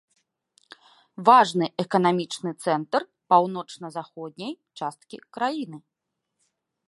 Важны 1.29 1.65
эканамічны 1.83 2.51
цэнтр 2.63 3.01
паўночна-заходняй 3.33 4.53
часткі 4.83 5.17
краіны. 5.37 5.77